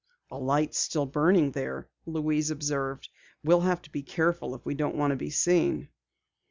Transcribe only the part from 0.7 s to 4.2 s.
is still burning there," Louise observed. "We'll have to be